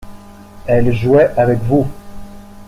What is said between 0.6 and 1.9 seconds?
Elle jouait avec vous.